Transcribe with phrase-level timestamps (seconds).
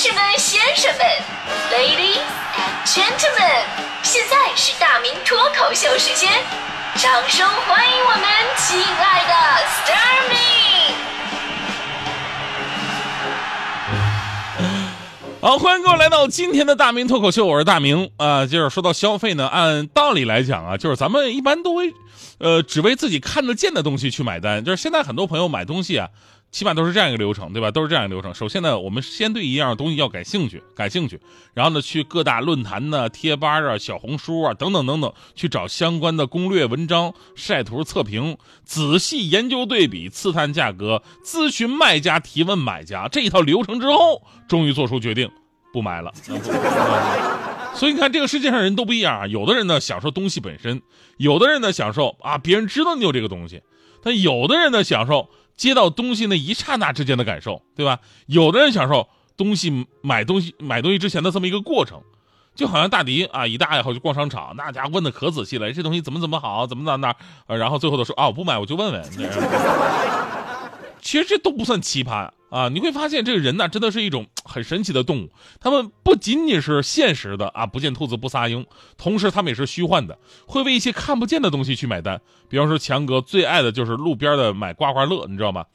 [0.00, 1.04] 士们、先生们
[1.72, 2.22] ，Ladies
[2.54, 3.64] and Gentlemen，
[4.04, 6.30] 现在是大明脱口秀时间，
[6.94, 8.22] 掌声欢迎我们
[8.56, 9.34] 亲爱的
[9.66, 10.36] s t a r m y
[15.40, 18.46] 好，欢迎各位来到今天的大明脱口秀，我是大明啊。
[18.46, 21.92] 就是说到消费呢，按道理来讲啊，就是咱们一般都会，
[22.38, 24.64] 呃，只为自己看得见的东西去买单。
[24.64, 26.08] 就是现在很多朋友买东西啊。
[26.50, 27.70] 起码都是这样一个流程，对吧？
[27.70, 28.32] 都是这样一个流程。
[28.32, 31.20] 首先呢，我们先对一样东西要感兴趣，感兴趣，
[31.52, 45.30] 然后呢，去各大论坛呢、贴吧啊、小红书啊等等等等，去找相关的攻略文章、晒图测评，仔细研究对比，刺探价格，咨询卖家，提问买家，这一套流程之后，终于做出决定，
[45.70, 46.10] 不买了。
[47.76, 49.26] 所以你看，这个世界上人都不一样啊。
[49.26, 50.80] 有的人呢享受东西本身，
[51.18, 53.62] 有的人呢享受啊别人知道你有这个东西，
[54.02, 55.28] 但有的人呢享受。
[55.58, 57.98] 接到东西那一刹那之间的感受，对吧？
[58.26, 62.00] 有的人享受东西买东西买东西之前的这么一个过程，
[62.54, 67.14] 就好像大迪啊，一大爱好就逛商场，那家伙问的可仔细了，这东西怎么怎么好，怎么怎么哪，
[67.56, 69.02] 然后最后都说啊，我不买，我就问问。
[71.02, 72.68] 其实这都不算奇葩啊！
[72.68, 75.30] 你会发现这个人呢，真的是一种很神奇的动物。
[75.60, 82.20] 他们不仅仅是现实的啊，不见兔子不撒鹰，同时他们也是虚幻的，会为一些看不见的东西去买单。
[82.48, 85.66] 比方说，强哥最爱的就是路边的买刮刮乐，你知道吗？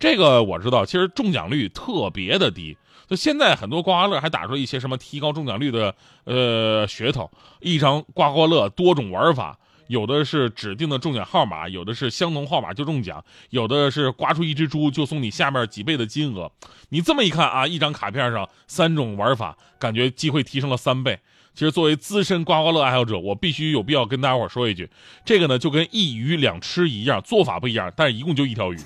[0.00, 2.76] 这个我知道，其实中奖率特别的低。
[3.08, 5.94] 就现在很多刮刮乐还打出一些什么提高中奖率的
[6.24, 9.58] 呃噱头，一张刮刮乐多种玩法。
[9.88, 16.50] 有的是指定的中奖号码，有的是相同号码就中奖，有的是刮出一只猪就送你下面几倍的金额。
[16.88, 21.18] 你这么一看啊，一张卡片上三种玩法，感觉机会提升了三倍。
[21.54, 24.88] 其实作为资深刮刮乐爱好者，我必须有必要跟大家伙说一句，
[25.22, 28.78] 这个呢就跟一鱼两吃一样，做法不一样，但是一共就一条鱼，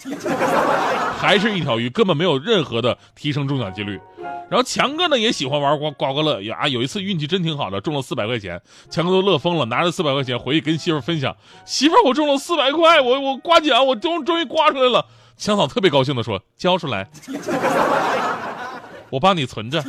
[1.17, 3.99] 还是一条鱼，根本没有任何的提升中奖几率。
[4.49, 15.05] 然后强哥呢也喜欢玩刮刮刮乐呀，有一次运气真挺好的，中了四百块钱，强哥都乐疯了，拿着四百块钱回去跟媳妇分享，媳妇我中了四百块，我我刮奖，我终终于刮出来了。
[15.37, 17.09] 强嫂特别高兴的说，交出来，
[19.11, 19.83] 我帮你存着，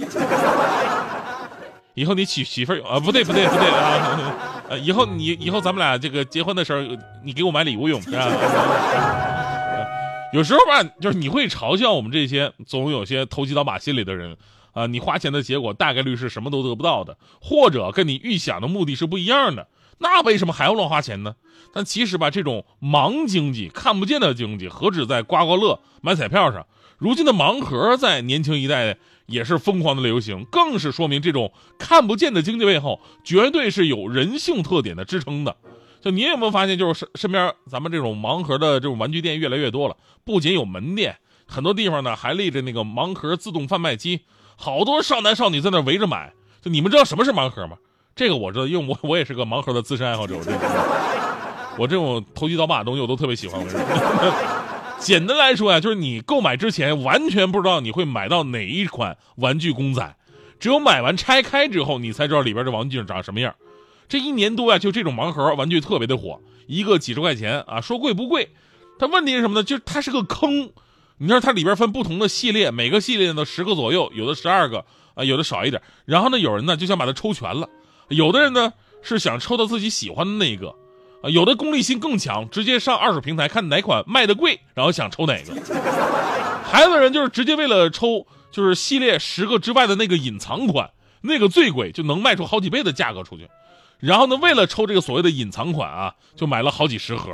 [1.93, 6.81] 以后你娶媳妇啊，不对不对不对啊，以后你以后咱们俩这个结婚的时候，
[7.23, 9.36] 你给我买礼物用啊。
[10.37, 14.37] 有时候吧，就是你会嘲笑我们这些总有些投机倒把心理的人，
[14.71, 19.67] 啊，你花钱的结果大概率是什么都得不到的，或者跟你预想的目的是不一样的，
[19.97, 21.33] 那为什么还要乱花钱呢？
[21.73, 26.67] 但其实吧，这种盲经济、看不见的经济，何止在刮刮乐、买彩票上，
[26.99, 35.55] 如今的盲盒在年轻一代也是疯狂的流行，更是说明这种看不见的经济背后，绝对是有人性特点的支撑的。
[36.11, 44.21] 你有没有发现，就是身身边咱们这种盲盒的这种玩具店越来越多了，不仅有门店，很多地方呢还立着那个盲盒自动贩卖机，
[44.55, 46.33] 好多少男少女在那围着买。
[46.61, 47.77] 就你们知道什么是盲盒吗？
[48.15, 50.35] 这个我知道，因为我我也是个盲盒的资深爱好者。
[51.77, 53.63] 我这种投机倒把的东西我都特别喜欢。
[54.97, 60.15] 简单来说呀，就是你购买之前完全不知道你会买到哪一款玩具公仔，
[60.59, 63.53] 只有买完拆开之后，你才知道里边这玩具长什么样。
[64.09, 68.49] 这一年多呀，就这种盲盒玩具特别的火，一个几十块钱啊，说贵不贵，
[68.97, 69.63] 但问题是什么呢？
[69.63, 70.71] 就是它是个坑。
[71.19, 74.85] 你知道它里边分不同的系列，每个系列呢十个左右，有的十二个
[75.15, 75.81] 啊，有的少一点。
[76.05, 77.67] 然后呢，有人呢就想把它抽全了，
[78.09, 80.75] 有的人呢是想抽到自己喜欢的那一个，
[81.23, 85.53] 啊，有的功利心更强，直接上二手平台看哪款卖的贵，然后想抽哪个。
[86.63, 90.91] 还有的人就是直接为了抽，就是系列十个之外的那个隐藏款，
[91.21, 93.49] 那个最贵，就能卖出好几倍的价格出去。
[93.99, 97.31] 然后呢，为了抽这个所谓的隐藏款啊，就买了好几十盒，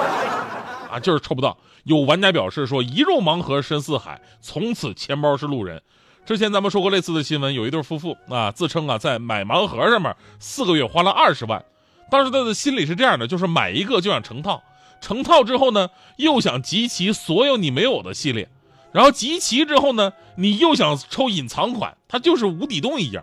[0.90, 1.56] 啊，就是抽不到。
[1.84, 5.80] 有玩家表示说，一入盲盒深似海，从此钱包是路人。
[6.24, 11.64] 之前咱们说过类似的新闻，有一对夫妇啊，自称啊在买盲盒上面四个月花了二十万。
[12.10, 14.60] 当时他的心里是这样的，就是买一个就想成套，
[15.00, 18.48] 成套之后呢，又想集齐所有你没有的系列，
[18.90, 23.22] 然后集齐之后呢，你又想抽隐藏款，它就是无底洞一样。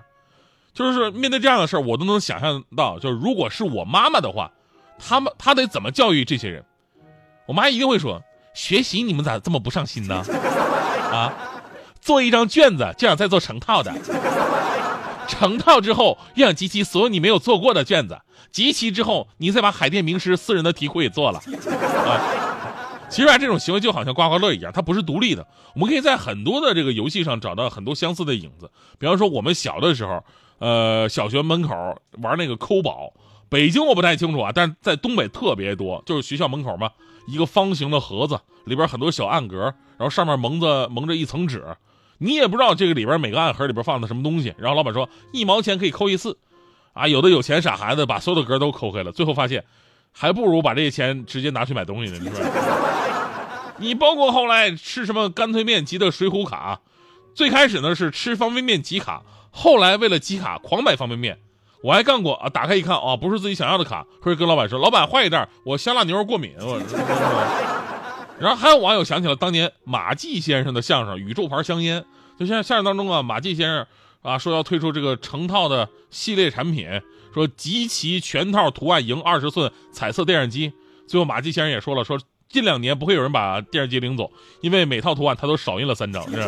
[0.73, 4.51] 就是面对这样的事儿，我都能想象到，就是如果是我妈妈的话，
[4.97, 6.65] 他们她得怎么教育这些人？
[7.45, 8.19] 我妈一定会说：
[8.55, 10.23] 学习你们咋这么不上心呢？
[11.13, 11.31] 啊，
[12.01, 13.93] 做一张卷子就想再做成套的，
[15.27, 18.19] 成套之后又想集齐所有你没有做过的卷子，
[18.51, 21.37] 集齐之后你再把海淀名师私人的题库也做了。
[22.07, 22.17] 啊，
[23.11, 25.45] 其实啊，这种行为就好像刮刮乐一样，它不是独立的。
[25.75, 30.23] 我们可以在很多的这个游戏上找到很多相似的影子，比方说我们小的时候。
[30.63, 31.75] 呃，小学门口
[32.21, 33.11] 玩那个抠宝，
[33.49, 36.89] 北京我不太清楚啊，但是在东北特别多，就是学校门口嘛，
[37.27, 39.57] 一个方形的盒子，里边很多小暗格，
[39.97, 41.75] 然后上面蒙着蒙着一层纸，
[42.19, 44.55] 你也不知道这个里边每个暗盒里边放的什么东西。
[44.57, 46.37] 然后老板说一毛钱可以抠一次，
[46.93, 49.65] 啊，有的有钱傻孩子把所有的格都抠开了，最后发现
[50.13, 52.39] 还不如把这些钱直接拿去买东西呢，你说？
[53.79, 56.79] 你包括后来吃什么干脆面集的水浒卡，
[57.35, 59.23] 最开始呢是吃方便面集卡，
[59.53, 61.37] 后来为了集卡狂买方便面。
[61.83, 66.55] 我还干过啊，打开一看啊，不是自己想要的卡，或者跟老板说，老板换一袋，我香辣牛肉过敏。
[66.61, 66.81] 我，
[68.39, 72.01] 然后还有网友想起了当年马季先生的相声《宇宙牌香烟》，
[72.39, 73.85] 就像相声当中啊，马季先生
[74.21, 76.87] 啊说要推出这个成套的系列产品，
[77.33, 80.71] 说集齐全套图案赢二十寸彩色电视机。
[81.05, 82.17] 最后马季先生也说了，说
[82.47, 86.23] 近两年不会有人把电视机领走，因为每套图案他都少印了三张。
[86.31, 86.45] 是吧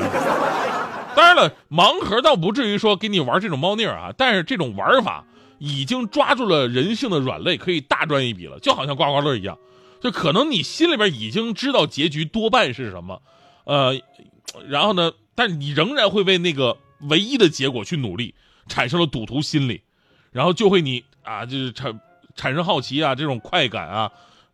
[1.16, 5.26] 当然了，盲盒倒不至于说给你玩这种猫腻啊，但是这种玩法
[5.58, 9.58] 已经抓住了人性的软肋，可以大赚一笔了，就好像刮刮乐一样，
[10.02, 13.22] 就可能你心里边已经知道结局多半是什么，
[13.64, 14.00] 呃，
[14.68, 18.36] 然后呢，但你仍然会为那个唯一的结果去努力，
[18.68, 19.82] 产生了赌徒心理，
[20.32, 22.00] 然后就会你啊，就是产
[22.36, 24.12] 产生好奇啊，这种快感啊，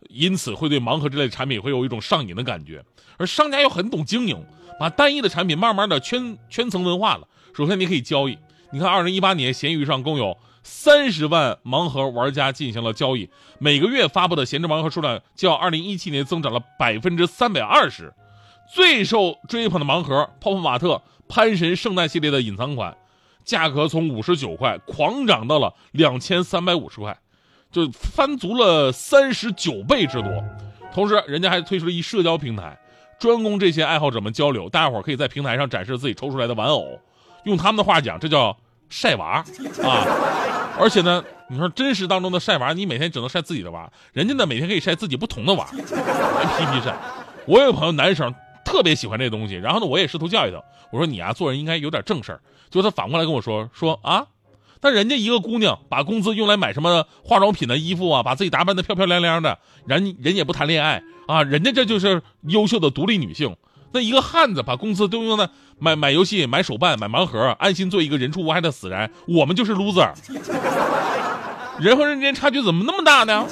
[0.10, 2.84] 因此会对盲盒这类产品会有一种上瘾的感觉，
[3.18, 4.44] 而商家又很懂经营。
[4.80, 7.28] 把单一的产品慢慢的圈圈层文化了。
[7.54, 8.36] 首先，你可以交易。
[8.72, 18.12] 你看，二零一八年，闲鱼上共有三十万盲盒玩家进行了交易，每个月发布的闲置盲盒数量较二零一七年增长了百分之三百二十。
[18.74, 22.98] 最受追捧的盲盒泡泡玛特潘神圣诞系列的隐藏款，
[23.46, 27.20] 价格从五十九块狂涨到了两千三百五十块，
[27.72, 30.32] 就翻足了三十九倍之多。
[30.94, 32.78] 同时，人家还推出了一社交平台。
[33.18, 37.00] 专供这些爱好者们交流，大家伙可以在平台上展示自己抽出来的玩偶，
[37.44, 38.58] 用他们的话讲，这叫
[38.90, 39.46] 晒娃
[39.84, 40.08] 啊！
[40.80, 46.98] 而且呢，你说真实当中的晒娃，你每天只能晒自己的娃，人家呢每天可以晒自己不同的娃，批批晒。
[47.46, 48.34] 我有个朋友男生
[48.66, 50.58] 特别喜欢这东西，然后呢，我也试图教育他，
[50.92, 52.42] 我说你啊做人应该有点正事儿。
[52.72, 54.26] 结果他反过来跟我说说啊，
[54.82, 61.02] 但人家一个姑娘把工资用来买什么化妆品的衣服啊，把自己打扮的漂漂亮亮的，人人也不谈恋爱。
[61.28, 63.56] 啊，人家这就是优秀的独立女性。
[63.94, 69.10] 那一个汉子把工资都用在买买游戏、买手办、买盲盒，安心做一个人畜无害的死人。
[69.28, 70.12] 我们就是 loser。
[71.80, 73.46] 人和人之间差距怎么那么大呢？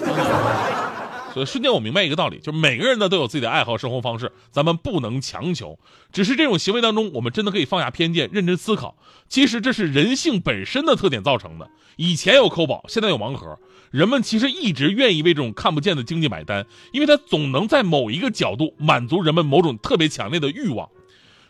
[1.45, 5.79] 瞬间我明白一个道理，就是每个人呢都有自己的爱好、生活方式，咱们不能强求。
[6.11, 8.95] 只是这种行为当中，我们真的可以放下偏见，认真思考。
[9.27, 11.69] 其实这是人性本身的特点造成的。
[11.97, 13.59] 以前有抠宝，现在有盲盒。
[13.91, 20.89] 人们其实一直愿意为这种看不见的经济买单，因为它总能在某一个角度满足人们某种特别强烈的欲望。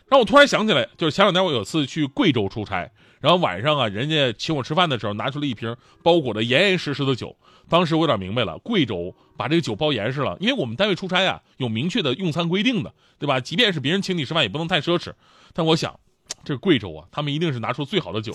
[0.08, 2.90] 让我突然想起来，就是前两天我有次去贵州出差，
[3.20, 7.36] 然后晚上啊，人家请我吃饭的时候，拿出了一瓶包裹的严严实实的酒。
[7.70, 13.40] 当时我有点明白了，贵州把这个酒包严实了，因为我们单位出差啊，有明确的用餐规定的，对吧？
[13.40, 15.12] 即便是别人请你吃饭，也不能太奢侈。
[15.54, 15.98] 但我想。
[16.42, 18.32] 这贵州啊，他们一定是拿出最好的酒，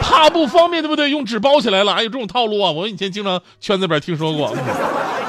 [0.00, 1.08] 怕不方便对不对？
[1.08, 2.72] 用纸包起来了，还有这种套路啊！
[2.72, 4.52] 我以前经常圈子边听说过。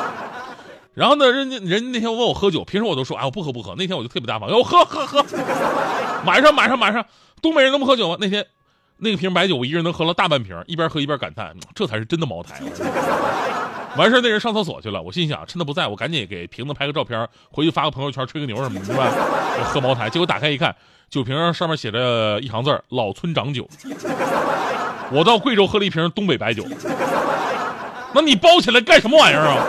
[0.96, 5.24] 然后呢，人家人家那天问我喝酒，平时我都说哎我不喝不喝，那天我就特别大方，要喝喝喝，
[6.26, 7.06] 马上马上马上，
[7.44, 8.18] 东北人能不喝酒吗？
[8.20, 8.48] 那天
[8.98, 12.60] 那个瓶白酒我一个人能喝了大半瓶，一边喝一边感叹，这才是真的茅台。
[13.98, 19.12] 完事那人上厕所去了，我心想趁他不在，我赶紧给瓶子拍个照片，回去发个朋友圈吹个牛什么的，对吧？
[19.60, 20.76] 我喝茅台，结果打开一看。
[21.10, 23.68] 酒瓶上面写着一行字老村长酒。
[25.10, 26.64] 我到贵州喝了一瓶东北白酒。
[28.14, 29.66] 那你包起来干什么玩意儿啊？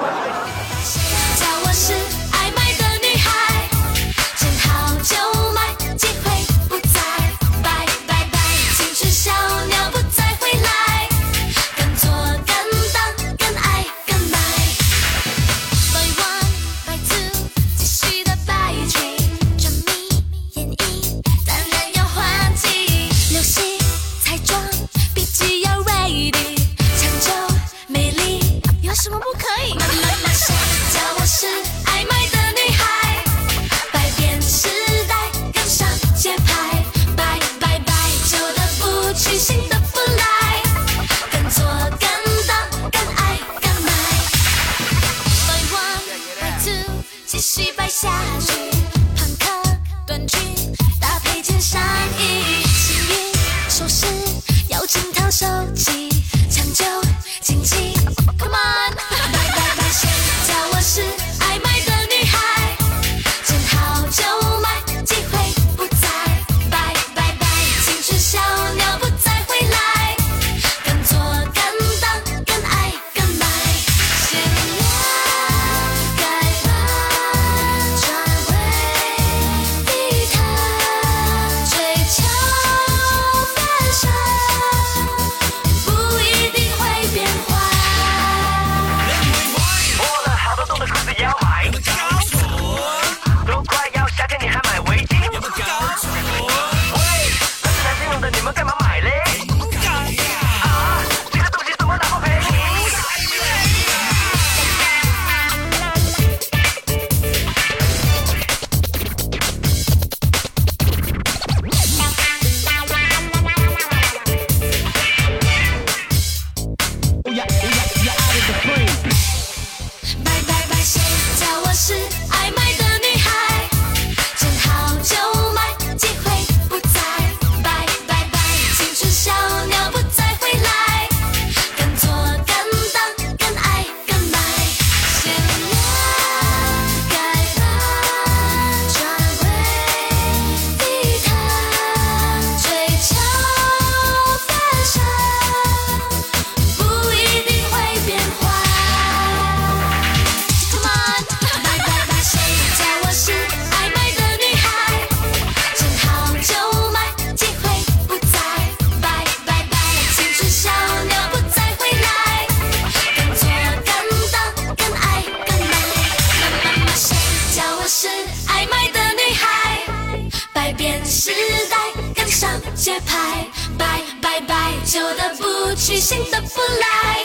[175.99, 177.25] 不去，新的不来，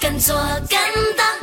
[0.00, 0.36] 敢做
[0.70, 0.80] 敢
[1.16, 1.35] 当。